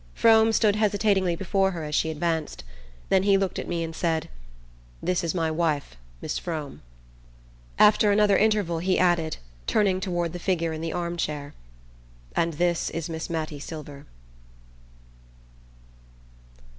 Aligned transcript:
Frome 0.15 0.51
stood 0.51 0.77
hesitatingly 0.77 1.35
before 1.35 1.69
her 1.73 1.83
as 1.83 1.93
she 1.93 2.09
advanced; 2.09 2.63
then 3.09 3.21
he 3.21 3.37
looked 3.37 3.59
at 3.59 3.67
me 3.67 3.83
and 3.83 3.95
said: 3.95 4.29
"This 4.99 5.23
is 5.23 5.35
my 5.35 5.51
wife, 5.51 5.95
Mis' 6.21 6.39
Frome." 6.39 6.81
After 7.77 8.11
another 8.11 8.35
interval 8.35 8.79
he 8.79 8.97
added, 8.97 9.37
turning 9.67 9.99
toward 9.99 10.33
the 10.33 10.39
figure 10.39 10.73
in 10.73 10.81
the 10.81 10.91
arm 10.91 11.17
chair: 11.17 11.53
"And 12.35 12.53
this 12.53 12.89
is 12.89 13.11
Miss 13.11 13.29
Mattie 13.29 13.59
Silver..." 13.59 14.07